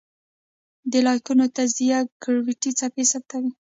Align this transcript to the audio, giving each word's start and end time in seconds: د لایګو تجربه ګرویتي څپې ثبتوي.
د 0.91 0.93
لایګو 1.05 1.33
تجربه 1.57 1.99
ګرویتي 2.23 2.71
څپې 2.79 3.03
ثبتوي. 3.11 3.49